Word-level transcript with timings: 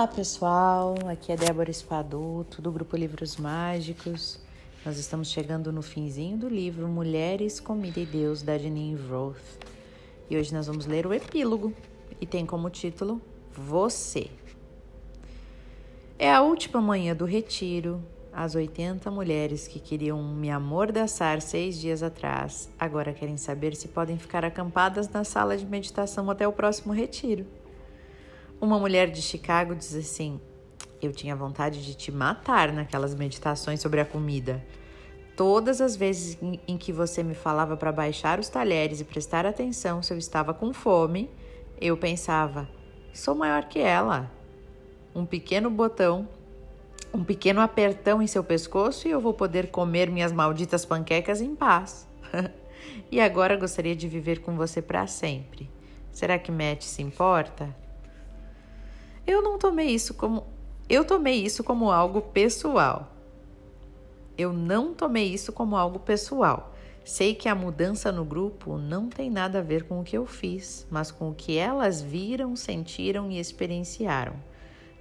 Olá 0.00 0.08
pessoal, 0.08 0.94
aqui 1.10 1.30
é 1.30 1.36
Débora 1.36 1.70
Espadoto 1.70 2.62
do 2.62 2.72
Grupo 2.72 2.96
Livros 2.96 3.36
Mágicos. 3.36 4.40
Nós 4.82 4.96
estamos 4.96 5.30
chegando 5.30 5.70
no 5.70 5.82
finzinho 5.82 6.38
do 6.38 6.48
livro 6.48 6.88
Mulheres, 6.88 7.60
Comida 7.60 8.00
e 8.00 8.06
Deus 8.06 8.40
da 8.40 8.56
Janine 8.56 8.94
Roth. 8.94 9.36
E 10.30 10.38
hoje 10.38 10.54
nós 10.54 10.68
vamos 10.68 10.86
ler 10.86 11.06
o 11.06 11.12
epílogo 11.12 11.74
e 12.18 12.24
tem 12.24 12.46
como 12.46 12.70
título 12.70 13.20
Você. 13.52 14.30
É 16.18 16.32
a 16.32 16.40
última 16.40 16.80
manhã 16.80 17.14
do 17.14 17.26
retiro. 17.26 18.02
As 18.32 18.54
80 18.54 19.10
mulheres 19.10 19.68
que 19.68 19.78
queriam 19.78 20.22
me 20.22 20.50
amordaçar 20.50 21.42
seis 21.42 21.78
dias 21.78 22.02
atrás 22.02 22.70
agora 22.78 23.12
querem 23.12 23.36
saber 23.36 23.76
se 23.76 23.86
podem 23.86 24.16
ficar 24.16 24.46
acampadas 24.46 25.10
na 25.10 25.24
sala 25.24 25.58
de 25.58 25.66
meditação 25.66 26.30
até 26.30 26.48
o 26.48 26.52
próximo 26.54 26.90
retiro. 26.90 27.44
Uma 28.60 28.78
mulher 28.78 29.10
de 29.10 29.22
Chicago 29.22 29.74
diz 29.74 29.94
assim: 29.94 30.38
Eu 31.00 31.12
tinha 31.12 31.34
vontade 31.34 31.82
de 31.82 31.94
te 31.94 32.12
matar 32.12 32.70
naquelas 32.70 33.14
meditações 33.14 33.80
sobre 33.80 34.02
a 34.02 34.04
comida. 34.04 34.62
Todas 35.34 35.80
as 35.80 35.96
vezes 35.96 36.36
em 36.68 36.76
que 36.76 36.92
você 36.92 37.22
me 37.22 37.34
falava 37.34 37.74
para 37.74 37.90
baixar 37.90 38.38
os 38.38 38.50
talheres 38.50 39.00
e 39.00 39.04
prestar 39.04 39.46
atenção 39.46 40.02
se 40.02 40.12
eu 40.12 40.18
estava 40.18 40.52
com 40.52 40.74
fome, 40.74 41.30
eu 41.80 41.96
pensava: 41.96 42.68
sou 43.14 43.34
maior 43.34 43.64
que 43.64 43.78
ela. 43.78 44.30
Um 45.14 45.24
pequeno 45.24 45.70
botão, 45.70 46.28
um 47.14 47.24
pequeno 47.24 47.62
apertão 47.62 48.20
em 48.20 48.26
seu 48.26 48.44
pescoço 48.44 49.08
e 49.08 49.10
eu 49.10 49.22
vou 49.22 49.32
poder 49.32 49.70
comer 49.70 50.10
minhas 50.10 50.32
malditas 50.32 50.84
panquecas 50.84 51.40
em 51.40 51.56
paz. 51.56 52.06
e 53.10 53.22
agora 53.22 53.56
gostaria 53.56 53.96
de 53.96 54.06
viver 54.06 54.42
com 54.42 54.54
você 54.54 54.82
para 54.82 55.06
sempre. 55.06 55.70
Será 56.12 56.38
que 56.38 56.52
Matt 56.52 56.82
se 56.82 57.00
importa? 57.00 57.74
Eu 59.30 59.40
não 59.40 59.56
tomei 59.56 59.86
isso 59.86 60.12
como 60.12 60.44
eu 60.88 61.04
tomei 61.04 61.36
isso 61.36 61.62
como 61.62 61.92
algo 61.92 62.20
pessoal. 62.20 63.14
Eu 64.36 64.52
não 64.52 64.92
tomei 64.92 65.32
isso 65.32 65.52
como 65.52 65.76
algo 65.76 66.00
pessoal. 66.00 66.74
Sei 67.04 67.32
que 67.32 67.48
a 67.48 67.54
mudança 67.54 68.10
no 68.10 68.24
grupo 68.24 68.76
não 68.76 69.08
tem 69.08 69.30
nada 69.30 69.60
a 69.60 69.62
ver 69.62 69.84
com 69.84 70.00
o 70.00 70.02
que 70.02 70.18
eu 70.18 70.26
fiz, 70.26 70.84
mas 70.90 71.12
com 71.12 71.30
o 71.30 71.34
que 71.34 71.56
elas 71.56 72.02
viram, 72.02 72.56
sentiram 72.56 73.30
e 73.30 73.38
experienciaram. 73.38 74.34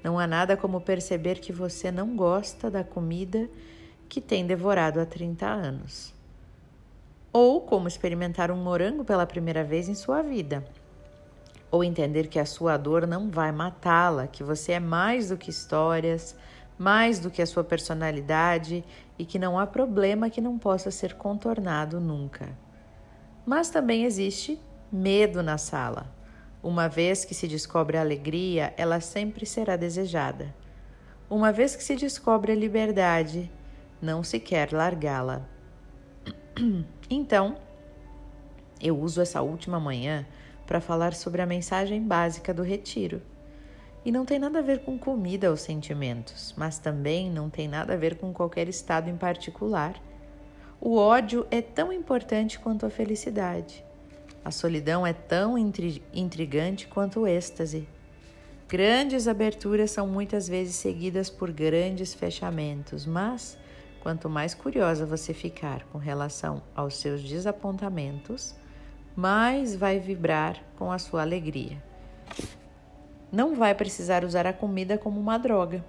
Não 0.03 0.19
há 0.19 0.27
nada 0.27 0.55
como 0.55 0.79
perceber 0.79 1.39
que 1.39 1.51
você 1.51 1.91
não 1.91 2.15
gosta 2.15 2.69
da 2.69 2.83
comida 2.83 3.49
que 4.07 4.21
tem 4.21 4.45
devorado 4.45 4.99
há 4.99 5.07
30 5.07 5.47
anos. 5.47 6.13
Ou 7.33 7.61
como 7.61 7.87
experimentar 7.87 8.51
um 8.51 8.57
morango 8.57 9.03
pela 9.03 9.25
primeira 9.25 9.63
vez 9.63 9.89
em 9.89 9.95
sua 9.95 10.21
vida 10.21 10.63
ou 11.71 11.83
entender 11.83 12.27
que 12.27 12.39
a 12.39 12.45
sua 12.45 12.77
dor 12.77 13.05
não 13.05 13.29
vai 13.29 13.51
matá-la, 13.51 14.27
que 14.27 14.43
você 14.43 14.73
é 14.73 14.79
mais 14.79 15.29
do 15.29 15.37
que 15.37 15.49
histórias, 15.49 16.35
mais 16.77 17.19
do 17.19 17.29
que 17.29 17.41
a 17.41 17.45
sua 17.45 17.63
personalidade 17.63 18.83
e 19.17 19.25
que 19.25 19.37
não 19.37 19.59
há 19.59 19.67
problema 19.67 20.29
que 20.29 20.41
não 20.41 20.57
possa 20.57 20.89
ser 20.89 21.15
contornado 21.15 21.99
nunca. 21.99 22.49
Mas 23.45 23.69
também 23.69 24.05
existe 24.05 24.59
medo 24.91 25.43
na 25.43 25.57
sala. 25.57 26.07
Uma 26.63 26.87
vez 26.87 27.23
que 27.23 27.33
se 27.33 27.47
descobre 27.47 27.97
a 27.97 28.01
alegria, 28.01 28.73
ela 28.77 28.99
sempre 28.99 29.45
será 29.45 29.75
desejada. 29.75 30.53
Uma 31.29 31.51
vez 31.51 31.75
que 31.75 31.83
se 31.83 31.95
descobre 31.95 32.51
a 32.51 32.55
liberdade, 32.55 33.51
não 34.01 34.23
se 34.23 34.39
quer 34.39 34.71
largá-la. 34.71 35.41
Então, 37.11 37.57
eu 38.79 38.95
uso 38.99 39.19
essa 39.19 39.41
última 39.41 39.79
manhã 39.79 40.27
para 40.69 40.79
falar 40.79 41.15
sobre 41.15 41.41
a 41.41 41.47
mensagem 41.47 41.99
básica 41.99 42.53
do 42.53 42.61
retiro. 42.61 43.23
E 44.05 44.11
não 44.11 44.23
tem 44.23 44.37
nada 44.37 44.59
a 44.59 44.61
ver 44.61 44.83
com 44.83 44.99
comida 44.99 45.49
ou 45.49 45.57
sentimentos, 45.57 46.53
mas 46.55 46.77
também 46.77 47.27
não 47.27 47.49
tem 47.49 47.67
nada 47.67 47.95
a 47.95 47.97
ver 47.97 48.17
com 48.17 48.31
qualquer 48.31 48.69
estado 48.69 49.09
em 49.09 49.17
particular. 49.17 49.99
O 50.79 50.95
ódio 50.95 51.47
é 51.49 51.59
tão 51.59 51.91
importante 51.91 52.59
quanto 52.59 52.85
a 52.85 52.89
felicidade. 52.91 53.83
A 54.45 54.51
solidão 54.51 55.07
é 55.07 55.11
tão 55.11 55.57
intrigante 55.57 56.87
quanto 56.87 57.21
o 57.21 57.27
êxtase. 57.27 57.89
Grandes 58.67 59.27
aberturas 59.27 59.89
são 59.89 60.05
muitas 60.05 60.47
vezes 60.47 60.75
seguidas 60.75 61.31
por 61.31 61.51
grandes 61.51 62.13
fechamentos, 62.13 63.07
mas 63.07 63.57
quanto 64.01 64.29
mais 64.29 64.53
curiosa 64.53 65.03
você 65.03 65.33
ficar 65.33 65.83
com 65.85 65.97
relação 65.97 66.61
aos 66.75 66.95
seus 66.97 67.23
desapontamentos, 67.23 68.55
mais 69.15 69.75
vai 69.75 69.99
vibrar 69.99 70.61
com 70.77 70.91
a 70.91 70.99
sua 70.99 71.21
alegria. 71.21 71.81
Não 73.31 73.55
vai 73.55 73.75
precisar 73.75 74.23
usar 74.23 74.47
a 74.47 74.53
comida 74.53 74.97
como 74.97 75.19
uma 75.19 75.37
droga. 75.37 75.83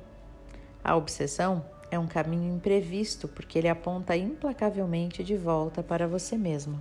A 0.82 0.96
obsessão 0.96 1.64
é 1.90 1.98
um 1.98 2.06
caminho 2.06 2.54
imprevisto 2.54 3.26
porque 3.26 3.58
ele 3.58 3.68
aponta 3.68 4.16
implacavelmente 4.16 5.24
de 5.24 5.36
volta 5.36 5.82
para 5.82 6.06
você 6.06 6.36
mesmo. 6.36 6.78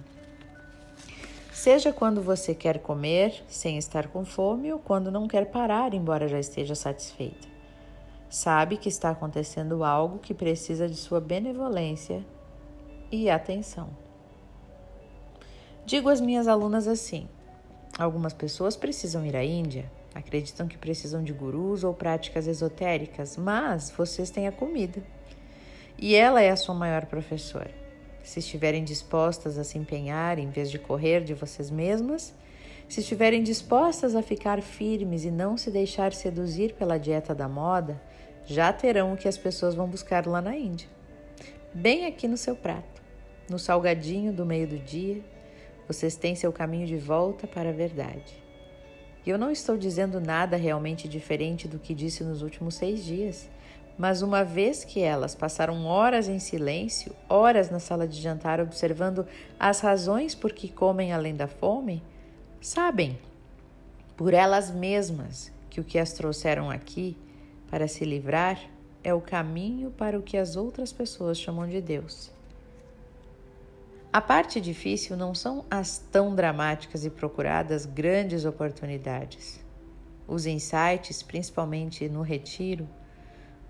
Seja 1.52 1.92
quando 1.92 2.22
você 2.22 2.56
quer 2.56 2.80
comer 2.80 3.44
sem 3.48 3.78
estar 3.78 4.08
com 4.08 4.24
fome 4.24 4.72
ou 4.72 4.80
quando 4.80 5.12
não 5.12 5.28
quer 5.28 5.46
parar, 5.46 5.94
embora 5.94 6.28
já 6.28 6.40
esteja 6.40 6.76
satisfeita. 6.76 7.48
Sabe 8.30 8.78
que 8.78 8.88
está 8.88 9.10
acontecendo 9.10 9.84
algo 9.84 10.20
que 10.20 10.34
precisa 10.34 10.88
de 10.88 10.96
sua 10.96 11.20
benevolência 11.20 12.24
e 13.12 13.30
atenção. 13.30 13.90
Digo 15.90 16.08
às 16.08 16.22
minhas 16.22 16.48
alunas 16.48 16.88
assim: 16.88 17.28
algumas 17.98 18.32
pessoas 18.32 18.76
precisam 18.76 19.26
ir 19.26 19.36
à 19.36 19.44
Índia, 19.44 19.92
acreditam 20.14 20.68
que 20.68 20.78
precisam 20.78 21.24
de 21.24 21.34
gurus 21.34 21.84
ou 21.84 21.96
práticas 21.96 22.46
esotéricas, 22.46 23.36
mas 23.38 23.90
vocês 23.90 24.30
têm 24.30 24.48
a 24.48 24.52
comida. 24.52 25.02
E 25.98 26.14
ela 26.14 26.44
é 26.44 26.52
a 26.52 26.56
sua 26.56 26.76
maior 26.76 27.08
professora. 27.08 27.72
Se 28.22 28.38
estiverem 28.38 28.84
dispostas 28.84 29.58
a 29.58 29.64
se 29.64 29.80
empenhar 29.80 30.38
em 30.38 30.52
vez 30.52 30.70
de 30.70 30.78
correr 30.78 31.24
de 31.24 31.34
vocês 31.34 31.72
mesmas, 31.72 32.36
se 32.88 33.00
estiverem 33.00 33.42
dispostas 33.42 34.16
a 34.16 34.22
ficar 34.22 34.62
firmes 34.62 35.26
e 35.26 35.32
não 35.32 35.58
se 35.58 35.72
deixar 35.72 36.14
seduzir 36.14 36.76
pela 36.76 37.00
dieta 37.00 37.34
da 37.34 37.50
moda, 37.50 38.00
já 38.46 38.72
terão 38.72 39.14
o 39.14 39.18
que 39.18 39.28
as 39.28 39.40
pessoas 39.40 39.74
vão 39.74 39.88
buscar 39.88 40.28
lá 40.28 40.40
na 40.40 40.56
Índia. 40.56 40.88
Bem 41.74 42.06
aqui 42.06 42.28
no 42.28 42.38
seu 42.38 42.56
prato, 42.56 43.02
no 43.50 43.58
salgadinho 43.58 44.32
do 44.32 44.46
meio 44.46 44.68
do 44.68 44.78
dia, 44.78 45.24
vocês 45.90 46.16
têm 46.16 46.36
seu 46.36 46.54
caminho 46.54 46.86
de 46.86 46.98
volta 46.98 47.48
para 47.48 47.70
a 47.70 47.74
verdade. 47.74 48.38
E 49.26 49.30
eu 49.32 49.40
não 49.40 49.50
estou 49.50 49.76
dizendo 49.76 50.22
nada 50.22 50.56
realmente 50.56 51.08
diferente 51.08 51.68
do 51.68 51.80
que 51.80 51.96
disse 51.96 52.24
nos 52.24 52.44
últimos 52.44 52.76
seis 52.76 53.04
dias, 53.04 53.50
mas 53.98 54.22
uma 54.22 54.44
vez 54.44 54.86
que 54.86 55.00
elas 55.02 55.34
passaram 55.34 55.88
horas 55.88 56.30
em 56.30 56.38
silêncio, 56.38 57.16
horas 57.28 57.72
na 57.72 57.80
sala 57.80 58.08
de 58.08 58.22
jantar 58.22 58.62
observando 58.62 59.26
as 59.60 59.80
razões 59.80 60.36
por 60.36 60.54
que 60.54 60.70
comem 60.70 61.12
além 61.12 61.36
da 61.36 61.48
fome, 61.48 62.04
sabem, 62.62 63.18
por 64.16 64.32
elas 64.32 64.70
mesmas, 64.70 65.52
que 65.72 65.82
o 65.82 65.84
que 65.84 65.98
as 65.98 66.14
trouxeram 66.14 66.70
aqui 66.70 67.18
para 67.68 67.88
se 67.88 68.06
livrar 68.06 68.62
é 69.04 69.12
o 69.12 69.20
caminho 69.20 69.90
para 69.90 70.20
o 70.20 70.22
que 70.22 70.38
as 70.38 70.56
outras 70.56 70.94
pessoas 70.94 71.40
chamam 71.40 71.68
de 71.68 71.82
Deus. 71.82 72.32
A 74.12 74.20
parte 74.20 74.60
difícil 74.60 75.16
não 75.16 75.36
são 75.36 75.64
as 75.70 76.00
tão 76.00 76.34
dramáticas 76.34 77.06
e 77.06 77.12
procuradas 77.12 77.86
grandes 77.86 78.44
oportunidades. 78.44 79.64
Os 80.28 80.48
insights, 80.48 81.22
principalmente 81.22 82.10
no 82.10 82.24
retiro, 82.24 82.90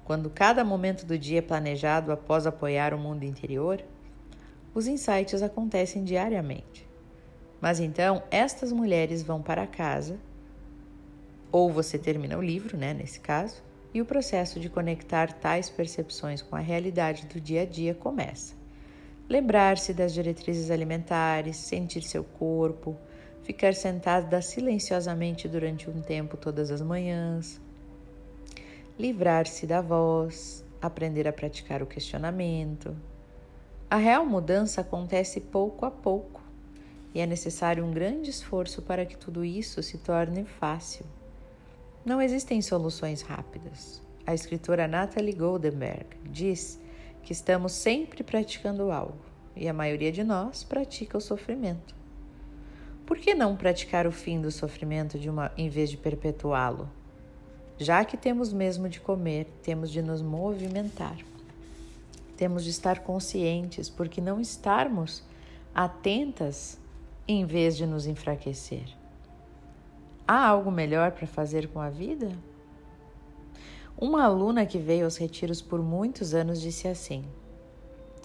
quando 0.05 0.29
cada 0.29 0.63
momento 0.63 1.05
do 1.05 1.19
dia 1.19 1.39
é 1.39 1.41
planejado 1.41 2.09
após 2.09 2.47
apoiar 2.47 2.93
o 2.93 2.97
mundo 2.97 3.25
interior, 3.25 3.83
os 4.73 4.87
insights 4.87 5.43
acontecem 5.43 6.05
diariamente. 6.05 6.87
Mas 7.59 7.81
então, 7.81 8.23
estas 8.31 8.71
mulheres 8.71 9.21
vão 9.21 9.41
para 9.41 9.67
casa, 9.67 10.17
ou 11.51 11.69
você 11.69 11.97
termina 11.97 12.37
o 12.37 12.41
livro, 12.41 12.77
né, 12.77 12.93
nesse 12.93 13.19
caso, 13.19 13.61
e 13.93 14.01
o 14.01 14.05
processo 14.05 14.57
de 14.57 14.69
conectar 14.69 15.33
tais 15.33 15.69
percepções 15.69 16.41
com 16.41 16.55
a 16.55 16.59
realidade 16.59 17.25
do 17.25 17.41
dia 17.41 17.63
a 17.63 17.65
dia 17.65 17.93
começa 17.93 18.58
lembrar-se 19.29 19.93
das 19.93 20.11
diretrizes 20.11 20.71
alimentares, 20.71 21.55
sentir 21.57 22.01
seu 22.01 22.23
corpo, 22.23 22.97
ficar 23.43 23.75
sentada 23.75 24.41
silenciosamente 24.41 25.47
durante 25.47 25.87
um 25.89 26.01
tempo 26.01 26.35
todas 26.35 26.71
as 26.71 26.81
manhãs, 26.81 27.61
livrar-se 28.97 29.67
da 29.67 29.81
voz, 29.81 30.65
aprender 30.81 31.27
a 31.27 31.33
praticar 31.33 31.83
o 31.83 31.85
questionamento. 31.85 32.95
A 33.89 33.97
real 33.97 34.25
mudança 34.25 34.81
acontece 34.81 35.39
pouco 35.39 35.85
a 35.85 35.91
pouco 35.91 36.41
e 37.13 37.19
é 37.19 37.25
necessário 37.25 37.85
um 37.85 37.91
grande 37.91 38.29
esforço 38.29 38.81
para 38.81 39.05
que 39.05 39.17
tudo 39.17 39.45
isso 39.45 39.81
se 39.83 39.99
torne 39.99 40.43
fácil. 40.43 41.05
Não 42.03 42.21
existem 42.21 42.61
soluções 42.61 43.21
rápidas. 43.21 44.01
A 44.25 44.33
escritora 44.33 44.87
Natalie 44.87 45.33
Goldenberg 45.33 46.07
diz 46.25 46.79
que 47.23 47.33
estamos 47.33 47.73
sempre 47.73 48.23
praticando 48.23 48.91
algo 48.91 49.17
e 49.55 49.67
a 49.67 49.73
maioria 49.73 50.11
de 50.11 50.23
nós 50.23 50.63
pratica 50.63 51.17
o 51.17 51.21
sofrimento. 51.21 51.95
Por 53.05 53.17
que 53.17 53.33
não 53.33 53.55
praticar 53.55 54.05
o 54.07 54.11
fim 54.11 54.39
do 54.39 54.51
sofrimento 54.51 55.17
de 55.17 55.29
uma, 55.29 55.51
em 55.57 55.67
vez 55.67 55.89
de 55.89 55.97
perpetuá-lo? 55.97 56.89
Já 57.77 58.05
que 58.05 58.15
temos 58.15 58.53
mesmo 58.53 58.87
de 58.87 58.99
comer, 58.99 59.47
temos 59.63 59.89
de 59.89 60.01
nos 60.01 60.21
movimentar. 60.21 61.17
Temos 62.37 62.63
de 62.63 62.69
estar 62.69 62.99
conscientes, 62.99 63.89
porque 63.89 64.21
não 64.21 64.39
estarmos 64.39 65.23
atentas 65.73 66.77
em 67.27 67.45
vez 67.45 67.75
de 67.75 67.85
nos 67.85 68.05
enfraquecer. 68.05 68.85
Há 70.27 70.47
algo 70.47 70.71
melhor 70.71 71.11
para 71.11 71.25
fazer 71.25 71.67
com 71.69 71.79
a 71.79 71.89
vida? 71.89 72.31
Uma 74.01 74.23
aluna 74.23 74.65
que 74.65 74.77
veio 74.77 75.03
aos 75.03 75.17
retiros 75.17 75.61
por 75.61 75.81
muitos 75.81 76.33
anos 76.33 76.61
disse 76.61 76.87
assim: 76.87 77.25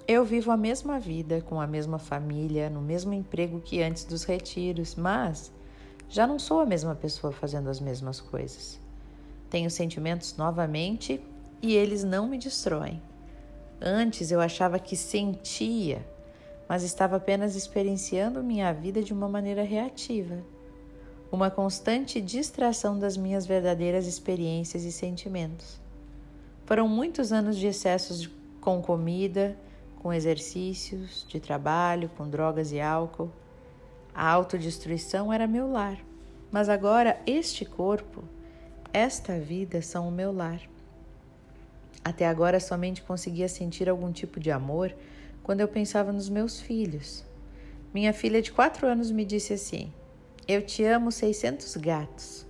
Eu 0.07 0.25
vivo 0.25 0.53
a 0.53 0.57
mesma 0.57 1.01
vida, 1.01 1.41
com 1.41 1.61
a 1.61 1.67
mesma 1.67 1.99
família, 1.99 2.71
no 2.71 2.81
mesmo 2.81 3.13
emprego 3.13 3.61
que 3.61 3.83
antes 3.83 4.05
dos 4.05 4.23
retiros, 4.23 4.95
mas 4.95 5.51
já 6.09 6.29
não 6.29 6.39
sou 6.39 6.61
a 6.61 6.67
mesma 6.67 6.95
pessoa 6.95 7.33
fazendo 7.33 7.69
as 7.69 7.81
mesmas 7.81 8.21
coisas. 8.21 8.79
Tenho 9.51 9.69
sentimentos 9.69 10.37
novamente 10.37 11.21
e 11.61 11.75
eles 11.75 12.05
não 12.05 12.29
me 12.29 12.39
destroem. 12.39 13.03
Antes 13.81 14.31
eu 14.31 14.41
achava 14.41 14.79
que 14.79 14.97
sentia, 14.97 16.07
mas 16.69 16.85
estava 16.85 17.17
apenas 17.17 17.57
experienciando 17.57 18.45
minha 18.45 18.73
vida 18.73 19.03
de 19.03 19.13
uma 19.13 19.29
maneira 19.29 19.65
reativa 19.65 20.54
uma 21.31 21.51
constante 21.51 22.21
distração 22.21 22.99
das 22.99 23.17
minhas 23.17 23.47
verdadeiras 23.47 24.07
experiências 24.07 24.85
e 24.85 24.93
sentimentos. 24.93 25.81
Foram 26.65 26.89
muitos 26.89 27.33
anos 27.33 27.57
de 27.57 27.67
excessos 27.67 28.31
com 28.61 28.81
comida, 28.81 29.57
com 29.97 30.13
exercícios, 30.13 31.27
de 31.29 31.41
trabalho, 31.41 32.11
com 32.17 32.29
drogas 32.29 32.73
e 32.73 32.81
álcool. 32.81 33.31
A 34.15 34.29
autodestruição 34.31 35.33
era 35.33 35.47
meu 35.47 35.71
lar, 35.71 35.99
mas 36.51 36.69
agora 36.69 37.21
este 37.27 37.65
corpo, 37.65 38.23
esta 38.93 39.39
vida 39.39 39.83
são 39.83 40.09
o 40.09 40.13
meu 40.13 40.33
lar. 40.33 40.61
Até 42.05 42.27
agora 42.27 42.61
somente 42.61 43.03
conseguia 43.03 43.49
sentir 43.49 43.89
algum 43.89 44.13
tipo 44.13 44.39
de 44.39 44.51
amor 44.51 44.95
quando 45.43 45.61
eu 45.61 45.69
pensava 45.69 46.13
nos 46.13 46.29
meus 46.29 46.61
filhos. 46.61 47.25
Minha 47.93 48.13
filha 48.13 48.43
de 48.43 48.53
quatro 48.53 48.87
anos 48.87 49.11
me 49.11 49.25
disse 49.25 49.53
assim: 49.53 49.93
eu 50.47 50.61
te 50.61 50.85
amo 50.85 51.11
600 51.11 51.77
gatos. 51.77 52.47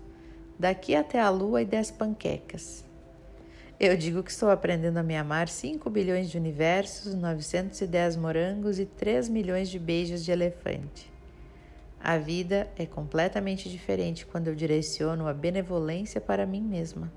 Daqui 0.58 0.94
até 0.94 1.20
a 1.20 1.30
lua 1.30 1.62
e 1.62 1.64
10 1.64 1.92
panquecas. 1.92 2.84
Eu 3.78 3.96
digo 3.96 4.22
que 4.22 4.30
estou 4.30 4.50
aprendendo 4.50 4.98
a 4.98 5.02
me 5.02 5.16
amar 5.16 5.48
5 5.48 5.88
bilhões 5.90 6.30
de 6.30 6.38
universos, 6.38 7.14
910 7.14 8.16
morangos 8.16 8.78
e 8.78 8.86
3 8.86 9.28
milhões 9.28 9.68
de 9.68 9.78
beijos 9.78 10.24
de 10.24 10.30
elefante. 10.30 11.12
A 12.00 12.18
vida 12.18 12.68
é 12.76 12.86
completamente 12.86 13.68
diferente 13.68 14.26
quando 14.26 14.48
eu 14.48 14.54
direciono 14.54 15.26
a 15.26 15.32
benevolência 15.32 16.20
para 16.20 16.46
mim 16.46 16.62
mesma. 16.62 17.12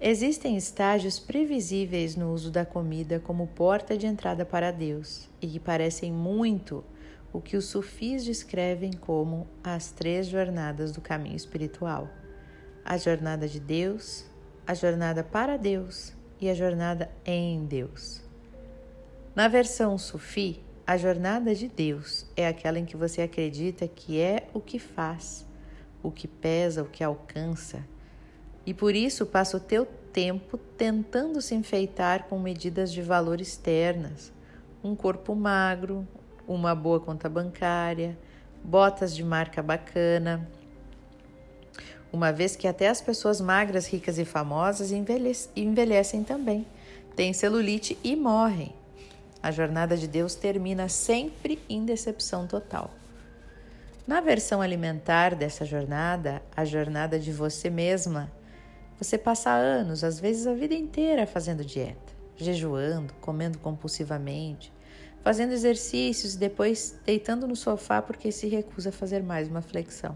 Existem 0.00 0.56
estágios 0.56 1.18
previsíveis 1.18 2.16
no 2.16 2.32
uso 2.32 2.50
da 2.50 2.66
comida 2.66 3.18
como 3.18 3.46
porta 3.46 3.96
de 3.96 4.06
entrada 4.06 4.44
para 4.44 4.70
Deus 4.70 5.28
e 5.40 5.46
que 5.46 5.58
parecem 5.58 6.12
muito 6.12 6.84
o 7.32 7.40
que 7.40 7.56
os 7.56 7.66
sufis 7.66 8.24
descrevem 8.24 8.92
como 8.92 9.46
as 9.62 9.90
três 9.90 10.26
jornadas 10.26 10.92
do 10.92 11.00
caminho 11.00 11.36
espiritual: 11.36 12.08
a 12.84 12.96
jornada 12.96 13.48
de 13.48 13.60
Deus, 13.60 14.24
a 14.66 14.74
jornada 14.74 15.22
para 15.22 15.56
Deus 15.56 16.12
e 16.40 16.48
a 16.48 16.54
jornada 16.54 17.10
em 17.24 17.64
Deus. 17.64 18.22
Na 19.34 19.48
versão 19.48 19.98
sufi, 19.98 20.62
a 20.86 20.96
jornada 20.96 21.54
de 21.54 21.68
Deus 21.68 22.26
é 22.36 22.46
aquela 22.46 22.78
em 22.78 22.84
que 22.84 22.96
você 22.96 23.22
acredita 23.22 23.88
que 23.88 24.20
é 24.20 24.48
o 24.54 24.60
que 24.60 24.78
faz, 24.78 25.46
o 26.02 26.10
que 26.10 26.28
pesa, 26.28 26.82
o 26.82 26.88
que 26.88 27.02
alcança, 27.02 27.84
e 28.66 28.74
por 28.74 28.96
isso 28.96 29.24
passa 29.24 29.56
o 29.56 29.60
teu 29.60 29.86
tempo 30.12 30.58
tentando 30.58 31.40
se 31.40 31.54
enfeitar 31.54 32.24
com 32.24 32.38
medidas 32.38 32.92
de 32.92 33.00
valor 33.00 33.40
externas, 33.40 34.32
um 34.82 34.96
corpo 34.96 35.36
magro, 35.36 36.06
uma 36.46 36.74
boa 36.74 37.00
conta 37.00 37.28
bancária, 37.28 38.16
botas 38.62 39.14
de 39.14 39.24
marca 39.24 39.62
bacana. 39.62 40.48
Uma 42.12 42.32
vez 42.32 42.56
que 42.56 42.68
até 42.68 42.88
as 42.88 43.00
pessoas 43.00 43.40
magras, 43.40 43.86
ricas 43.86 44.18
e 44.18 44.24
famosas 44.24 44.90
envelhecem 45.54 46.24
também, 46.24 46.66
têm 47.14 47.32
celulite 47.32 47.98
e 48.02 48.14
morrem. 48.14 48.74
A 49.42 49.50
jornada 49.50 49.96
de 49.96 50.08
Deus 50.08 50.34
termina 50.34 50.88
sempre 50.88 51.58
em 51.68 51.84
decepção 51.84 52.46
total. 52.46 52.90
Na 54.06 54.20
versão 54.20 54.62
alimentar 54.62 55.34
dessa 55.34 55.64
jornada, 55.64 56.40
a 56.56 56.64
jornada 56.64 57.18
de 57.18 57.32
você 57.32 57.68
mesma, 57.68 58.30
você 58.98 59.18
passa 59.18 59.50
anos, 59.50 60.02
às 60.02 60.18
vezes 60.18 60.46
a 60.46 60.54
vida 60.54 60.74
inteira, 60.74 61.26
fazendo 61.26 61.64
dieta, 61.64 62.14
jejuando, 62.36 63.12
comendo 63.20 63.58
compulsivamente, 63.58 64.72
fazendo 65.26 65.54
exercícios 65.54 66.36
e 66.36 66.38
depois 66.38 67.00
deitando 67.04 67.48
no 67.48 67.56
sofá 67.56 68.00
porque 68.00 68.30
se 68.30 68.46
recusa 68.46 68.90
a 68.90 68.92
fazer 68.92 69.24
mais 69.24 69.48
uma 69.48 69.60
flexão. 69.60 70.14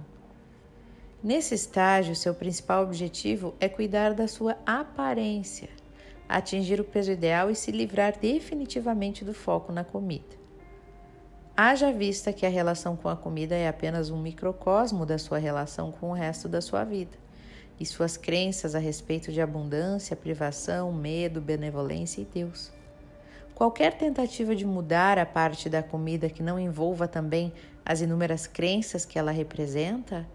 Nesse 1.21 1.53
estágio, 1.53 2.15
seu 2.15 2.33
principal 2.33 2.85
objetivo 2.85 3.53
é 3.59 3.69
cuidar 3.69 4.15
da 4.15 4.29
sua 4.29 4.57
aparência, 4.65 5.69
atingir 6.29 6.81
o 6.81 6.85
peso 6.85 7.11
ideal 7.11 7.51
e 7.51 7.57
se 7.57 7.73
livrar 7.73 8.21
definitivamente 8.21 9.25
do 9.25 9.35
foco 9.35 9.73
na 9.73 9.83
comida. 9.83 10.39
Haja 11.57 11.91
vista 11.91 12.33
que 12.33 12.47
a 12.47 12.49
relação 12.49 12.95
com 12.95 13.09
a 13.09 13.17
comida 13.17 13.57
é 13.57 13.67
apenas 13.67 14.11
um 14.11 14.23
microcosmo 14.23 15.05
da 15.05 15.19
sua 15.19 15.39
relação 15.39 15.91
com 15.91 16.11
o 16.11 16.15
resto 16.15 16.49
da 16.49 16.61
sua 16.61 16.85
vida 16.85 17.19
e 17.81 17.85
suas 17.85 18.17
crenças 18.17 18.77
a 18.77 18.79
respeito 18.79 19.33
de 19.33 19.41
abundância, 19.41 20.15
privação, 20.15 20.93
medo, 20.93 21.41
benevolência 21.41 22.21
e 22.21 22.25
Deus. 22.25 22.79
Qualquer 23.61 23.93
tentativa 23.93 24.57
de 24.57 24.65
mudar 24.65 25.19
a 25.19 25.27
parte 25.27 25.69
da 25.69 25.83
comida 25.83 26.31
que 26.31 26.43
não 26.43 26.59
envolva 26.59 27.07
também 27.07 27.53
as 27.85 28.01
inúmeras 28.01 28.47
crenças 28.47 29.05
que 29.05 29.19
ela 29.19 29.31
representa, 29.31 30.27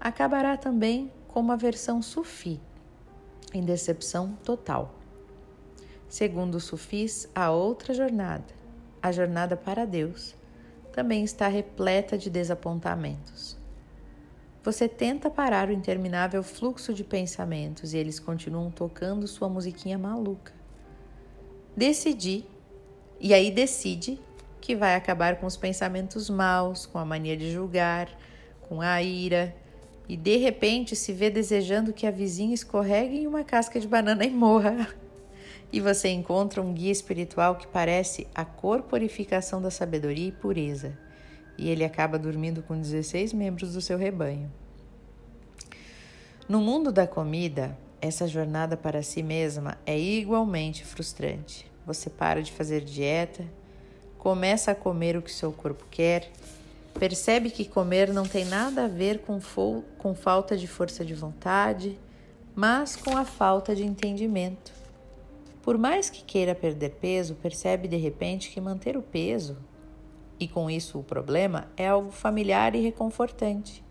acabará 0.00 0.56
também 0.56 1.12
como 1.28 1.52
a 1.52 1.56
versão 1.56 2.02
sufi, 2.02 2.60
em 3.52 3.64
decepção 3.64 4.36
total. 4.42 4.92
Segundo 6.08 6.56
os 6.56 6.64
sufis, 6.64 7.28
a 7.32 7.52
outra 7.52 7.94
jornada, 7.94 8.52
a 9.00 9.12
jornada 9.12 9.56
para 9.56 9.84
Deus, 9.84 10.34
também 10.92 11.22
está 11.22 11.46
repleta 11.46 12.18
de 12.18 12.28
desapontamentos. 12.28 13.56
Você 14.64 14.88
tenta 14.88 15.30
parar 15.30 15.68
o 15.68 15.72
interminável 15.72 16.42
fluxo 16.42 16.92
de 16.92 17.04
pensamentos 17.04 17.94
e 17.94 17.98
eles 17.98 18.18
continuam 18.18 18.68
tocando 18.68 19.28
sua 19.28 19.48
musiquinha 19.48 19.96
maluca. 19.96 20.52
Decidi 21.76 22.52
e 23.20 23.32
aí 23.32 23.50
decide 23.50 24.18
que 24.60 24.74
vai 24.74 24.94
acabar 24.94 25.36
com 25.36 25.46
os 25.46 25.56
pensamentos 25.56 26.30
maus, 26.30 26.86
com 26.86 26.98
a 26.98 27.04
mania 27.04 27.36
de 27.36 27.50
julgar, 27.50 28.08
com 28.68 28.80
a 28.80 29.02
ira, 29.02 29.54
e 30.08 30.16
de 30.16 30.36
repente 30.36 30.94
se 30.94 31.12
vê 31.12 31.30
desejando 31.30 31.92
que 31.92 32.06
a 32.06 32.10
vizinha 32.10 32.54
escorregue 32.54 33.18
em 33.18 33.26
uma 33.26 33.44
casca 33.44 33.80
de 33.80 33.88
banana 33.88 34.24
e 34.24 34.30
morra. 34.30 34.88
E 35.72 35.80
você 35.80 36.08
encontra 36.08 36.62
um 36.62 36.72
guia 36.72 36.92
espiritual 36.92 37.56
que 37.56 37.66
parece 37.66 38.26
a 38.34 38.44
corporificação 38.44 39.60
da 39.60 39.70
sabedoria 39.70 40.28
e 40.28 40.32
pureza. 40.32 40.96
E 41.58 41.68
ele 41.68 41.84
acaba 41.84 42.18
dormindo 42.18 42.62
com 42.62 42.78
16 42.78 43.32
membros 43.32 43.72
do 43.72 43.80
seu 43.80 43.98
rebanho. 43.98 44.52
No 46.48 46.60
mundo 46.60 46.92
da 46.92 47.06
comida, 47.06 47.76
essa 48.00 48.28
jornada 48.28 48.76
para 48.76 49.02
si 49.02 49.22
mesma 49.22 49.78
é 49.86 49.98
igualmente 49.98 50.84
frustrante. 50.84 51.73
Você 51.86 52.08
para 52.08 52.42
de 52.42 52.52
fazer 52.52 52.80
dieta, 52.80 53.44
começa 54.18 54.70
a 54.70 54.74
comer 54.74 55.16
o 55.16 55.22
que 55.22 55.30
seu 55.30 55.52
corpo 55.52 55.84
quer, 55.90 56.30
percebe 56.98 57.50
que 57.50 57.64
comer 57.64 58.12
não 58.12 58.24
tem 58.24 58.44
nada 58.44 58.84
a 58.84 58.88
ver 58.88 59.18
com, 59.18 59.38
com 59.98 60.14
falta 60.14 60.56
de 60.56 60.66
força 60.66 61.04
de 61.04 61.14
vontade, 61.14 61.98
mas 62.54 62.96
com 62.96 63.16
a 63.16 63.24
falta 63.24 63.74
de 63.74 63.84
entendimento. 63.84 64.72
Por 65.62 65.76
mais 65.76 66.08
que 66.08 66.22
queira 66.22 66.54
perder 66.54 66.90
peso, 66.90 67.34
percebe 67.34 67.88
de 67.88 67.96
repente 67.96 68.50
que 68.50 68.60
manter 68.60 68.96
o 68.96 69.02
peso, 69.02 69.58
e 70.38 70.48
com 70.48 70.70
isso 70.70 70.98
o 70.98 71.04
problema, 71.04 71.68
é 71.76 71.88
algo 71.88 72.10
familiar 72.10 72.74
e 72.74 72.80
reconfortante. 72.80 73.84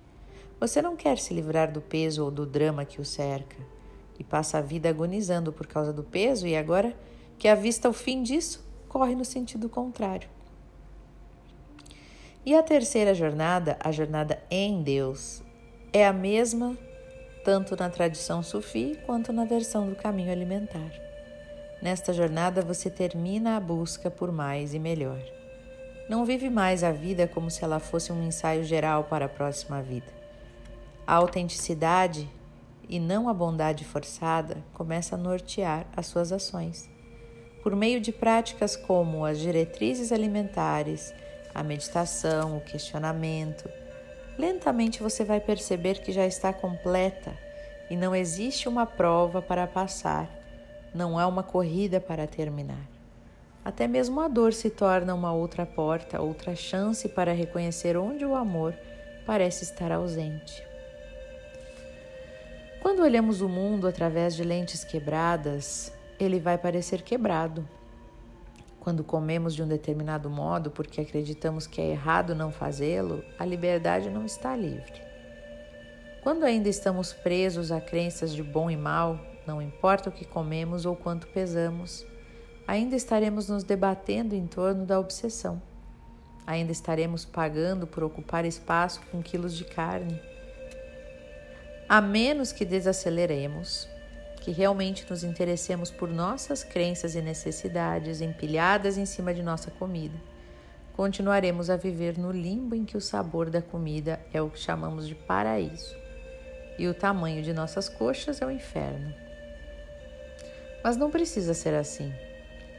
Você 0.59 0.81
não 0.81 0.95
quer 0.95 1.17
se 1.17 1.33
livrar 1.33 1.71
do 1.71 1.81
peso 1.81 2.23
ou 2.23 2.31
do 2.31 2.45
drama 2.45 2.85
que 2.85 3.01
o 3.01 3.05
cerca, 3.05 3.57
e 4.17 4.23
passa 4.23 4.59
a 4.59 4.61
vida 4.61 4.89
agonizando 4.89 5.51
por 5.51 5.67
causa 5.67 5.91
do 5.91 6.03
peso 6.03 6.47
e 6.47 6.55
agora 6.55 6.95
que 7.43 7.47
à 7.49 7.55
vista 7.55 7.89
o 7.89 7.93
fim 7.93 8.23
disso 8.23 8.65
corre 8.87 9.15
no 9.15 9.25
sentido 9.25 9.67
contrário. 9.67 10.29
E 12.45 12.55
a 12.55 12.63
terceira 12.63 13.13
jornada, 13.13 13.77
a 13.81 13.91
jornada 13.91 14.41
em 14.49 14.81
Deus, 14.81 15.43
é 15.91 16.07
a 16.07 16.13
mesma 16.13 16.77
tanto 17.43 17.75
na 17.75 17.89
tradição 17.89 18.41
sufi 18.41 18.97
quanto 19.05 19.33
na 19.33 19.43
versão 19.43 19.89
do 19.89 19.93
caminho 19.93 20.31
alimentar. 20.31 20.89
Nesta 21.81 22.13
jornada 22.13 22.61
você 22.61 22.89
termina 22.89 23.57
a 23.57 23.59
busca 23.59 24.09
por 24.09 24.31
mais 24.31 24.73
e 24.73 24.79
melhor. 24.79 25.19
Não 26.07 26.23
vive 26.23 26.49
mais 26.49 26.81
a 26.81 26.93
vida 26.93 27.27
como 27.27 27.51
se 27.51 27.61
ela 27.61 27.81
fosse 27.81 28.09
um 28.13 28.23
ensaio 28.23 28.63
geral 28.63 29.03
para 29.03 29.25
a 29.25 29.29
próxima 29.29 29.81
vida. 29.81 30.13
A 31.05 31.15
autenticidade 31.15 32.25
e 32.87 33.01
não 33.01 33.27
a 33.27 33.33
bondade 33.33 33.83
forçada 33.83 34.63
começa 34.73 35.15
a 35.15 35.17
nortear 35.17 35.85
as 35.93 36.07
suas 36.07 36.31
ações. 36.31 36.92
Por 37.63 37.77
meio 37.77 38.01
de 38.01 38.11
práticas 38.11 38.75
como 38.75 39.23
as 39.23 39.39
diretrizes 39.39 40.11
alimentares, 40.11 41.13
a 41.55 41.63
meditação, 41.63 42.57
o 42.57 42.61
questionamento, 42.61 43.69
lentamente 44.37 45.01
você 45.01 45.23
vai 45.23 45.39
perceber 45.39 46.01
que 46.01 46.11
já 46.11 46.27
está 46.27 46.51
completa 46.51 47.31
e 47.89 47.95
não 47.95 48.13
existe 48.13 48.67
uma 48.67 48.85
prova 48.85 49.41
para 49.41 49.65
passar, 49.65 50.29
não 50.93 51.17
há 51.17 51.25
uma 51.25 51.41
corrida 51.41 52.01
para 52.01 52.27
terminar. 52.27 52.85
Até 53.63 53.87
mesmo 53.87 54.19
a 54.19 54.27
dor 54.27 54.51
se 54.51 54.69
torna 54.69 55.13
uma 55.13 55.31
outra 55.31 55.65
porta, 55.65 56.21
outra 56.21 56.53
chance 56.53 57.07
para 57.07 57.31
reconhecer 57.31 57.95
onde 57.95 58.25
o 58.25 58.35
amor 58.35 58.75
parece 59.25 59.63
estar 59.63 59.89
ausente. 59.89 60.61
Quando 62.81 63.01
olhamos 63.01 63.39
o 63.39 63.47
mundo 63.47 63.87
através 63.87 64.35
de 64.35 64.43
lentes 64.43 64.83
quebradas, 64.83 65.93
ele 66.19 66.39
vai 66.39 66.57
parecer 66.57 67.01
quebrado. 67.01 67.67
Quando 68.79 69.03
comemos 69.03 69.55
de 69.55 69.63
um 69.63 69.67
determinado 69.67 70.29
modo 70.29 70.69
porque 70.69 70.99
acreditamos 70.99 71.65
que 71.65 71.79
é 71.79 71.91
errado 71.91 72.35
não 72.35 72.51
fazê-lo, 72.51 73.23
a 73.39 73.45
liberdade 73.45 74.09
não 74.09 74.25
está 74.25 74.55
livre. 74.55 75.01
Quando 76.21 76.43
ainda 76.43 76.69
estamos 76.69 77.13
presos 77.13 77.71
a 77.71 77.81
crenças 77.81 78.33
de 78.33 78.43
bom 78.43 78.69
e 78.69 78.77
mal, 78.77 79.19
não 79.45 79.61
importa 79.61 80.09
o 80.09 80.11
que 80.11 80.25
comemos 80.25 80.85
ou 80.85 80.95
quanto 80.95 81.27
pesamos, 81.27 82.05
ainda 82.67 82.95
estaremos 82.95 83.49
nos 83.49 83.63
debatendo 83.63 84.35
em 84.35 84.47
torno 84.47 84.85
da 84.85 84.99
obsessão. 84.99 85.61
Ainda 86.45 86.71
estaremos 86.71 87.23
pagando 87.23 87.87
por 87.87 88.03
ocupar 88.03 88.45
espaço 88.45 89.01
com 89.11 89.21
quilos 89.21 89.55
de 89.55 89.65
carne. 89.65 90.19
A 91.87 92.01
menos 92.01 92.51
que 92.51 92.65
desaceleremos, 92.65 93.87
que 94.43 94.51
realmente 94.51 95.09
nos 95.09 95.23
interessemos 95.23 95.89
por 95.89 96.09
nossas 96.09 96.65
crenças 96.65 97.15
e 97.15 97.21
necessidades 97.21 98.19
empilhadas 98.19 98.97
em 98.97 99.05
cima 99.05 99.33
de 99.33 99.41
nossa 99.41 99.71
comida, 99.71 100.19
continuaremos 100.97 101.69
a 101.69 101.77
viver 101.77 102.17
no 102.17 102.29
limbo 102.29 102.75
em 102.75 102.83
que 102.83 102.97
o 102.97 103.01
sabor 103.01 103.49
da 103.49 103.61
comida 103.61 104.19
é 104.33 104.41
o 104.41 104.49
que 104.49 104.59
chamamos 104.59 105.07
de 105.07 105.15
paraíso 105.15 105.95
e 106.77 106.89
o 106.89 106.93
tamanho 106.93 107.41
de 107.41 107.53
nossas 107.53 107.87
coxas 107.87 108.41
é 108.41 108.45
o 108.45 108.51
inferno. 108.51 109.13
Mas 110.83 110.97
não 110.97 111.09
precisa 111.09 111.53
ser 111.53 111.73
assim. 111.73 112.13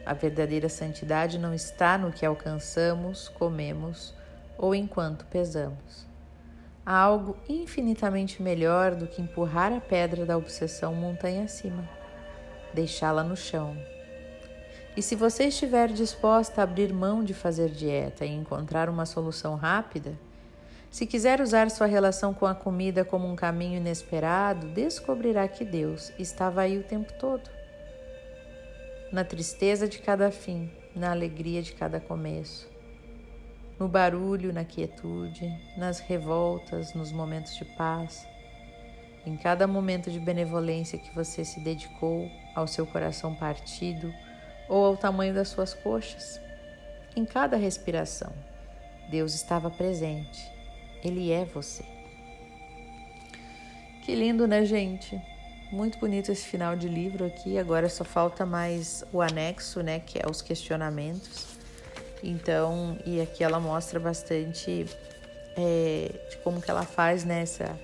A 0.04 0.12
verdadeira 0.12 0.68
santidade 0.68 1.38
não 1.38 1.54
está 1.54 1.97
no 1.97 2.12
que 2.12 2.26
alcançamos, 2.26 3.30
comemos 3.30 4.12
ou 4.59 4.75
enquanto 4.75 5.25
pesamos. 5.25 6.06
Há 6.87 6.97
algo 6.97 7.37
infinitamente 7.49 8.43
melhor 8.43 8.95
do 8.95 9.07
que 9.07 9.23
empurrar 9.23 9.73
a 9.73 9.81
pedra 9.81 10.26
da 10.26 10.37
obsessão 10.37 10.95
montanha 10.95 11.45
acima, 11.45 11.88
deixá-la 12.73 13.23
no 13.23 13.37
chão. 13.37 13.76
E 14.97 15.03
se 15.03 15.17
você 15.17 15.45
estiver 15.45 15.88
disposta 15.88 16.61
a 16.61 16.64
abrir 16.64 16.93
mão 16.93 17.25
de 17.25 17.35
fazer 17.35 17.71
dieta 17.71 18.25
e 18.25 18.33
encontrar 18.33 18.88
uma 18.88 19.07
solução 19.07 19.57
rápida, 19.57 20.19
se 20.91 21.07
quiser 21.07 21.41
usar 21.41 21.71
sua 21.71 21.87
relação 21.87 22.33
com 22.33 22.47
a 22.47 22.55
comida 22.55 23.05
como 23.05 23.26
um 23.26 23.35
caminho 23.35 23.79
inesperado, 23.79 24.69
descobrirá 24.69 25.49
que 25.49 25.64
Deus 25.64 26.12
estava 26.19 26.61
aí 26.61 26.79
o 26.79 26.85
tempo 26.85 27.12
todo 27.19 27.50
na 29.14 29.23
tristeza 29.23 29.87
de 29.87 30.00
cada 30.00 30.33
fim, 30.33 30.69
na 30.93 31.12
alegria 31.12 31.62
de 31.62 31.73
cada 31.73 32.00
começo, 32.00 32.69
no 33.78 33.88
barulho, 33.88 34.52
na 34.52 34.64
quietude, 34.64 35.52
nas 35.76 35.99
revoltas, 35.99 36.95
nos 36.95 37.11
momentos 37.11 37.57
de 37.57 37.64
paz, 37.64 38.26
em 39.26 39.37
cada 39.37 39.66
momento 39.66 40.11
de 40.11 40.21
benevolência 40.21 40.99
que 40.99 41.14
você 41.14 41.45
se 41.45 41.61
dedicou 41.61 42.31
ao 42.54 42.66
seu 42.66 42.87
coração 42.87 43.35
partido 43.35 44.12
ou 44.69 44.85
ao 44.85 44.97
tamanho 44.97 45.35
das 45.35 45.49
suas 45.49 45.75
coxas, 45.75 46.40
em 47.16 47.25
cada 47.25 47.57
respiração, 47.57 48.33
Deus 49.11 49.35
estava 49.35 49.71
presente. 49.71 50.50
Ele 51.02 51.31
é 51.31 51.45
você. 51.45 51.85
Que 54.04 54.14
lindo, 54.14 54.47
né, 54.47 54.64
gente? 54.64 55.21
Muito 55.71 55.99
bonito 55.99 56.31
esse 56.31 56.47
final 56.47 56.76
de 56.76 56.88
livro 56.88 57.25
aqui. 57.25 57.59
Agora 57.59 57.88
só 57.88 58.04
falta 58.04 58.45
mais 58.45 59.04
o 59.12 59.21
anexo, 59.21 59.83
né, 59.83 59.99
que 60.00 60.19
é 60.19 60.28
os 60.31 60.43
questionamentos. 60.43 61.54
Então, 62.26 62.97
e 63.04 63.21
aqui 63.21 63.45
ela 63.45 63.61
mostra 63.61 64.00
bastante 64.00 64.87
é, 65.57 66.11
de 66.31 66.38
como 66.38 66.61
que 66.61 66.71
ela 66.71 66.85
faz 66.85 67.23
nessa 67.23 67.64
né, 67.64 67.78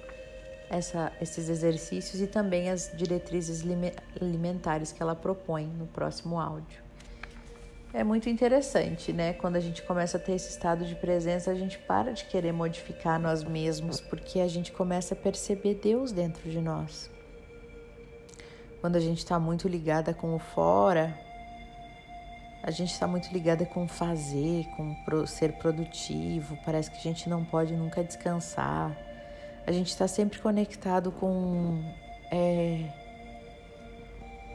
essa, 0.70 1.12
esses 1.20 1.48
exercícios 1.48 2.22
e 2.22 2.28
também 2.28 2.70
as 2.70 2.92
diretrizes 2.94 3.62
alimentares 4.20 4.92
que 4.92 5.02
ela 5.02 5.16
propõe 5.16 5.66
no 5.66 5.86
próximo 5.88 6.38
áudio. 6.38 6.80
É 7.92 8.04
muito 8.04 8.30
interessante, 8.30 9.12
né? 9.12 9.32
Quando 9.32 9.56
a 9.56 9.60
gente 9.60 9.82
começa 9.82 10.16
a 10.16 10.20
ter 10.20 10.34
esse 10.34 10.48
estado 10.48 10.84
de 10.84 10.94
presença, 10.94 11.50
a 11.50 11.54
gente 11.56 11.76
para 11.76 12.12
de 12.12 12.24
querer 12.24 12.52
modificar 12.52 13.18
nós 13.18 13.42
mesmos, 13.42 14.00
porque 14.00 14.38
a 14.38 14.46
gente 14.46 14.70
começa 14.70 15.12
a 15.12 15.16
perceber 15.16 15.74
Deus 15.74 16.12
dentro 16.12 16.48
de 16.48 16.60
nós. 16.60 17.10
Quando 18.80 18.94
a 18.94 19.00
gente 19.00 19.18
está 19.18 19.40
muito 19.40 19.66
ligada 19.66 20.14
com 20.14 20.36
o 20.36 20.38
fora, 20.38 21.18
a 22.62 22.70
gente 22.70 22.92
está 22.92 23.06
muito 23.06 23.32
ligada 23.32 23.64
com 23.64 23.88
fazer, 23.88 24.66
com 24.76 24.94
ser 25.26 25.52
produtivo, 25.54 26.58
parece 26.64 26.90
que 26.90 26.98
a 26.98 27.00
gente 27.00 27.28
não 27.28 27.44
pode 27.44 27.74
nunca 27.74 28.04
descansar. 28.04 28.96
A 29.66 29.72
gente 29.72 29.88
está 29.88 30.06
sempre 30.06 30.38
conectado 30.38 31.10
com, 31.10 31.82
é, 32.30 32.84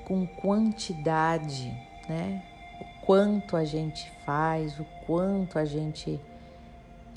com 0.06 0.28
quantidade, 0.28 1.72
né? 2.08 2.44
O 2.80 3.06
quanto 3.06 3.56
a 3.56 3.64
gente 3.64 4.12
faz, 4.26 4.80
o 4.80 4.86
quanto 5.06 5.58
a 5.58 5.66
gente 5.66 6.20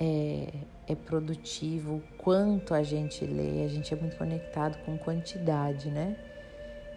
é, 0.00 0.48
é 0.86 0.94
produtivo, 0.94 1.96
o 1.96 2.02
quanto 2.16 2.72
a 2.72 2.82
gente 2.82 3.26
lê, 3.26 3.64
a 3.64 3.68
gente 3.68 3.92
é 3.92 3.96
muito 3.96 4.16
conectado 4.16 4.78
com 4.84 4.96
quantidade, 4.96 5.90
né? 5.90 6.16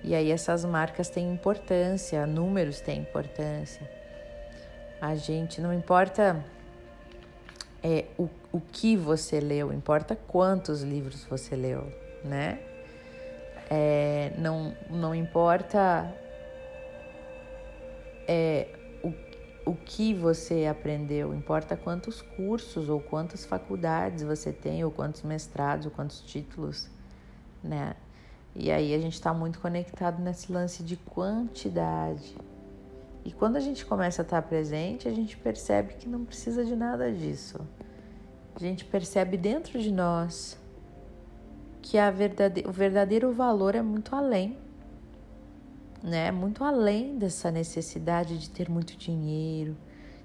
E 0.03 0.15
aí 0.15 0.31
essas 0.31 0.65
marcas 0.65 1.09
têm 1.09 1.31
importância, 1.31 2.25
números 2.25 2.81
têm 2.81 3.01
importância. 3.01 3.87
A 4.99 5.15
gente 5.15 5.61
não 5.61 5.73
importa 5.73 6.43
é, 7.83 8.05
o, 8.17 8.29
o 8.51 8.59
que 8.59 8.95
você 8.95 9.39
leu, 9.39 9.71
importa 9.73 10.15
quantos 10.15 10.81
livros 10.81 11.23
você 11.25 11.55
leu, 11.55 11.91
né? 12.23 12.59
É, 13.69 14.33
não, 14.37 14.75
não 14.89 15.15
importa 15.15 16.13
é, 18.27 18.67
o, 19.03 19.13
o 19.65 19.75
que 19.75 20.13
você 20.13 20.65
aprendeu, 20.65 21.33
importa 21.33 21.77
quantos 21.77 22.21
cursos 22.21 22.89
ou 22.89 22.99
quantas 22.99 23.45
faculdades 23.45 24.23
você 24.23 24.51
tem, 24.51 24.83
ou 24.83 24.91
quantos 24.91 25.21
mestrados, 25.23 25.85
ou 25.85 25.91
quantos 25.91 26.21
títulos, 26.21 26.89
né? 27.63 27.95
E 28.55 28.69
aí 28.69 28.93
a 28.93 28.99
gente 28.99 29.13
está 29.13 29.33
muito 29.33 29.59
conectado 29.59 30.21
nesse 30.21 30.51
lance 30.51 30.83
de 30.83 30.97
quantidade. 30.97 32.35
E 33.23 33.31
quando 33.31 33.55
a 33.55 33.59
gente 33.59 33.85
começa 33.85 34.21
a 34.21 34.23
estar 34.23 34.41
tá 34.41 34.47
presente, 34.47 35.07
a 35.07 35.11
gente 35.11 35.37
percebe 35.37 35.93
que 35.93 36.09
não 36.09 36.25
precisa 36.25 36.65
de 36.65 36.75
nada 36.75 37.11
disso. 37.11 37.59
A 38.55 38.59
gente 38.59 38.83
percebe 38.83 39.37
dentro 39.37 39.79
de 39.79 39.91
nós 39.91 40.57
que 41.81 41.97
a 41.97 42.11
verdade... 42.11 42.63
o 42.67 42.71
verdadeiro 42.71 43.31
valor 43.31 43.75
é 43.75 43.81
muito 43.81 44.15
além, 44.15 44.57
né? 46.03 46.31
Muito 46.31 46.63
além 46.63 47.17
dessa 47.17 47.51
necessidade 47.51 48.37
de 48.37 48.49
ter 48.49 48.69
muito 48.69 48.97
dinheiro, 48.97 49.77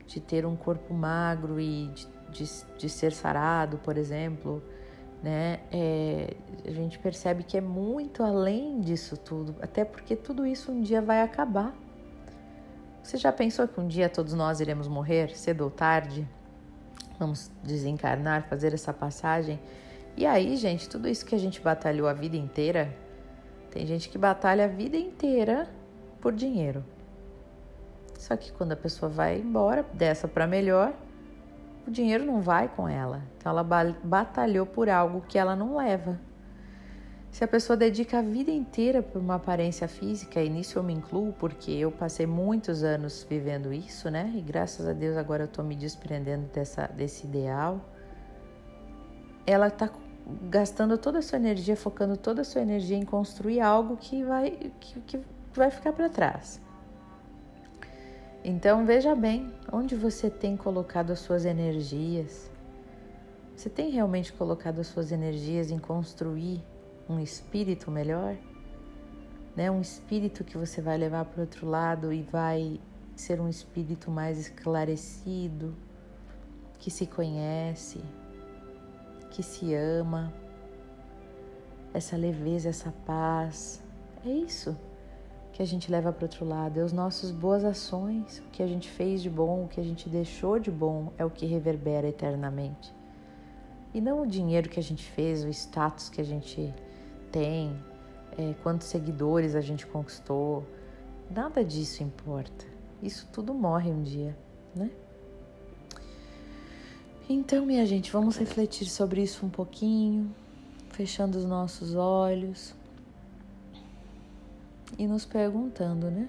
de 0.06 0.20
ter 0.20 0.44
um 0.44 0.56
corpo 0.56 0.92
magro 0.92 1.60
e 1.60 1.88
de, 1.94 2.08
de, 2.32 2.50
de 2.76 2.88
ser 2.88 3.12
sarado, 3.12 3.78
por 3.78 3.96
exemplo 3.96 4.62
né? 5.22 5.60
É, 5.72 6.34
a 6.66 6.70
gente 6.70 6.98
percebe 6.98 7.42
que 7.42 7.56
é 7.56 7.60
muito 7.60 8.22
além 8.22 8.80
disso 8.80 9.16
tudo, 9.16 9.54
até 9.60 9.84
porque 9.84 10.14
tudo 10.14 10.46
isso 10.46 10.70
um 10.70 10.80
dia 10.80 11.00
vai 11.00 11.22
acabar. 11.22 11.74
Você 13.02 13.16
já 13.16 13.32
pensou 13.32 13.68
que 13.68 13.80
um 13.80 13.86
dia 13.86 14.08
todos 14.08 14.34
nós 14.34 14.60
iremos 14.60 14.88
morrer, 14.88 15.36
cedo 15.36 15.62
ou 15.62 15.70
tarde? 15.70 16.28
Vamos 17.18 17.50
desencarnar, 17.62 18.48
fazer 18.48 18.74
essa 18.74 18.92
passagem. 18.92 19.60
E 20.16 20.26
aí, 20.26 20.56
gente, 20.56 20.88
tudo 20.88 21.08
isso 21.08 21.24
que 21.24 21.34
a 21.34 21.38
gente 21.38 21.60
batalhou 21.60 22.08
a 22.08 22.12
vida 22.12 22.36
inteira, 22.36 22.92
tem 23.70 23.86
gente 23.86 24.08
que 24.08 24.18
batalha 24.18 24.64
a 24.64 24.68
vida 24.68 24.96
inteira 24.96 25.68
por 26.20 26.32
dinheiro. 26.32 26.84
Só 28.18 28.36
que 28.36 28.50
quando 28.52 28.72
a 28.72 28.76
pessoa 28.76 29.10
vai 29.10 29.38
embora, 29.38 29.84
dessa 29.92 30.26
para 30.26 30.46
melhor, 30.46 30.92
o 31.86 31.90
dinheiro 31.90 32.24
não 32.24 32.40
vai 32.40 32.68
com 32.68 32.88
ela. 32.88 33.22
Então 33.36 33.50
ela 33.50 33.94
batalhou 34.02 34.66
por 34.66 34.88
algo 34.88 35.22
que 35.28 35.38
ela 35.38 35.54
não 35.54 35.76
leva. 35.76 36.18
Se 37.30 37.44
a 37.44 37.48
pessoa 37.48 37.76
dedica 37.76 38.18
a 38.18 38.22
vida 38.22 38.50
inteira 38.50 39.02
por 39.02 39.20
uma 39.20 39.34
aparência 39.34 39.86
física, 39.86 40.40
e 40.40 40.48
nisso 40.48 40.78
eu 40.78 40.82
me 40.82 40.94
incluo 40.94 41.34
porque 41.34 41.70
eu 41.70 41.92
passei 41.92 42.26
muitos 42.26 42.82
anos 42.82 43.26
vivendo 43.28 43.72
isso, 43.72 44.10
né? 44.10 44.32
E 44.34 44.40
graças 44.40 44.88
a 44.88 44.92
Deus 44.92 45.16
agora 45.16 45.44
eu 45.44 45.48
tô 45.48 45.62
me 45.62 45.76
desprendendo 45.76 46.46
dessa, 46.52 46.86
desse 46.86 47.26
ideal. 47.26 47.80
Ela 49.46 49.70
tá 49.70 49.90
gastando 50.48 50.96
toda 50.96 51.18
a 51.18 51.22
sua 51.22 51.36
energia, 51.36 51.76
focando 51.76 52.16
toda 52.16 52.40
a 52.40 52.44
sua 52.44 52.62
energia 52.62 52.96
em 52.96 53.04
construir 53.04 53.60
algo 53.60 53.96
que 53.96 54.24
vai, 54.24 54.50
que, 54.80 55.00
que 55.00 55.20
vai 55.54 55.70
ficar 55.70 55.92
para 55.92 56.08
trás. 56.08 56.60
Então 58.48 58.86
veja 58.86 59.12
bem 59.12 59.52
onde 59.72 59.96
você 59.96 60.30
tem 60.30 60.56
colocado 60.56 61.10
as 61.10 61.18
suas 61.18 61.44
energias. 61.44 62.48
Você 63.56 63.68
tem 63.68 63.90
realmente 63.90 64.32
colocado 64.32 64.78
as 64.78 64.86
suas 64.86 65.10
energias 65.10 65.72
em 65.72 65.80
construir 65.80 66.62
um 67.08 67.18
espírito 67.18 67.90
melhor? 67.90 68.36
Né? 69.56 69.68
Um 69.68 69.80
espírito 69.80 70.44
que 70.44 70.56
você 70.56 70.80
vai 70.80 70.96
levar 70.96 71.24
para 71.24 71.38
o 71.38 71.40
outro 71.40 71.68
lado 71.68 72.12
e 72.12 72.22
vai 72.22 72.80
ser 73.16 73.40
um 73.40 73.48
espírito 73.48 74.12
mais 74.12 74.38
esclarecido, 74.38 75.74
que 76.78 76.88
se 76.88 77.04
conhece, 77.04 78.00
que 79.32 79.42
se 79.42 79.74
ama, 79.74 80.32
essa 81.92 82.16
leveza, 82.16 82.68
essa 82.68 82.92
paz. 83.04 83.82
É 84.24 84.30
isso 84.30 84.76
que 85.56 85.62
a 85.62 85.66
gente 85.66 85.90
leva 85.90 86.12
para 86.12 86.26
outro 86.26 86.44
lado, 86.44 86.78
é 86.78 86.84
os 86.84 86.92
nossos 86.92 87.30
boas 87.30 87.64
ações, 87.64 88.40
o 88.40 88.50
que 88.50 88.62
a 88.62 88.66
gente 88.66 88.90
fez 88.90 89.22
de 89.22 89.30
bom, 89.30 89.64
o 89.64 89.68
que 89.68 89.80
a 89.80 89.82
gente 89.82 90.06
deixou 90.06 90.58
de 90.58 90.70
bom 90.70 91.10
é 91.16 91.24
o 91.24 91.30
que 91.30 91.46
reverbera 91.46 92.06
eternamente. 92.06 92.94
E 93.94 93.98
não 93.98 94.20
o 94.20 94.26
dinheiro 94.26 94.68
que 94.68 94.78
a 94.78 94.82
gente 94.82 95.02
fez, 95.02 95.44
o 95.44 95.48
status 95.48 96.10
que 96.10 96.20
a 96.20 96.24
gente 96.24 96.74
tem, 97.32 97.74
é, 98.36 98.52
quantos 98.62 98.88
seguidores 98.88 99.54
a 99.54 99.62
gente 99.62 99.86
conquistou, 99.86 100.62
nada 101.34 101.64
disso 101.64 102.02
importa. 102.02 102.66
Isso 103.02 103.26
tudo 103.32 103.54
morre 103.54 103.90
um 103.90 104.02
dia, 104.02 104.36
né? 104.74 104.90
Então, 107.30 107.64
minha 107.64 107.86
gente, 107.86 108.12
vamos 108.12 108.36
refletir 108.36 108.90
sobre 108.90 109.22
isso 109.22 109.46
um 109.46 109.48
pouquinho, 109.48 110.30
fechando 110.90 111.38
os 111.38 111.46
nossos 111.46 111.94
olhos 111.94 112.74
e 114.98 115.06
nos 115.06 115.24
perguntando, 115.24 116.10
né? 116.10 116.28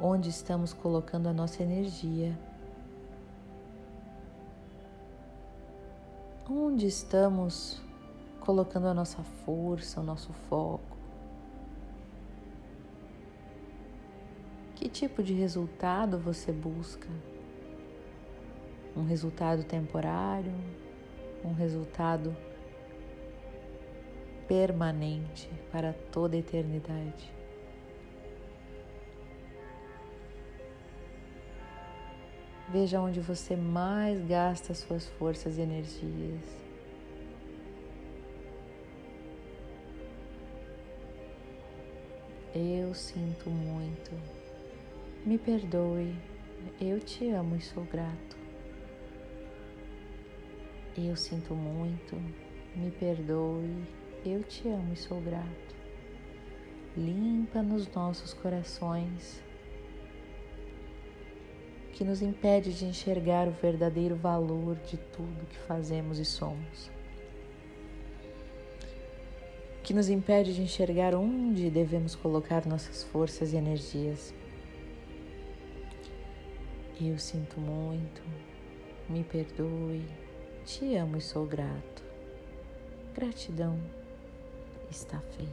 Onde 0.00 0.30
estamos 0.30 0.72
colocando 0.72 1.28
a 1.28 1.32
nossa 1.32 1.62
energia? 1.62 2.38
Onde 6.48 6.86
estamos 6.86 7.80
colocando 8.40 8.86
a 8.86 8.94
nossa 8.94 9.22
força, 9.44 10.00
o 10.00 10.02
nosso 10.02 10.32
foco? 10.48 10.96
Que 14.74 14.88
tipo 14.88 15.22
de 15.22 15.34
resultado 15.34 16.18
você 16.18 16.50
busca? 16.50 17.08
um 18.96 19.04
resultado 19.04 19.64
temporário, 19.64 20.52
um 21.44 21.52
resultado 21.52 22.36
permanente 24.50 25.48
para 25.70 25.92
toda 25.92 26.34
a 26.34 26.40
eternidade. 26.40 27.32
Veja 32.68 33.00
onde 33.00 33.20
você 33.20 33.54
mais 33.54 34.20
gasta 34.26 34.74
suas 34.74 35.06
forças 35.06 35.56
e 35.56 35.60
energias. 35.60 36.42
Eu 42.52 42.92
sinto 42.92 43.48
muito. 43.48 44.10
Me 45.24 45.38
perdoe. 45.38 46.12
Eu 46.80 46.98
te 46.98 47.30
amo 47.30 47.54
e 47.54 47.60
sou 47.60 47.84
grato. 47.84 48.36
Eu 50.98 51.14
sinto 51.14 51.54
muito, 51.54 52.16
me 52.74 52.90
perdoe, 52.90 53.86
eu 54.24 54.42
te 54.42 54.68
amo 54.68 54.92
e 54.92 54.96
sou 54.96 55.20
grato. 55.20 55.74
Limpa 56.96 57.62
nos 57.62 57.88
nossos 57.88 58.34
corações 58.34 59.42
que 61.92 62.04
nos 62.04 62.20
impede 62.20 62.72
de 62.72 62.84
enxergar 62.84 63.46
o 63.46 63.52
verdadeiro 63.52 64.16
valor 64.16 64.76
de 64.76 64.96
tudo 64.96 65.46
que 65.48 65.58
fazemos 65.58 66.18
e 66.18 66.24
somos. 66.24 66.90
Que 69.82 69.94
nos 69.94 70.08
impede 70.08 70.54
de 70.54 70.62
enxergar 70.62 71.14
onde 71.14 71.70
devemos 71.70 72.14
colocar 72.14 72.66
nossas 72.66 73.02
forças 73.02 73.52
e 73.52 73.56
energias. 73.56 74.34
Eu 77.00 77.18
sinto 77.18 77.58
muito, 77.58 78.22
me 79.08 79.24
perdoe, 79.24 80.04
te 80.64 80.96
amo 80.96 81.16
e 81.16 81.20
sou 81.20 81.46
grato. 81.46 82.02
Gratidão 83.14 83.78
está 84.90 85.20
feita. 85.36 85.52